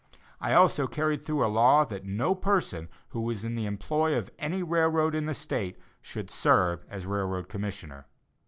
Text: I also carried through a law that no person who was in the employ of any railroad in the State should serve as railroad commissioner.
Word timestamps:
I 0.39 0.53
also 0.53 0.87
carried 0.87 1.23
through 1.23 1.45
a 1.45 1.45
law 1.45 1.85
that 1.85 2.03
no 2.05 2.33
person 2.33 2.89
who 3.09 3.21
was 3.21 3.43
in 3.43 3.53
the 3.53 3.67
employ 3.67 4.17
of 4.17 4.31
any 4.39 4.63
railroad 4.63 5.13
in 5.13 5.27
the 5.27 5.35
State 5.35 5.77
should 6.01 6.31
serve 6.31 6.83
as 6.89 7.05
railroad 7.05 7.47
commissioner. 7.47 8.07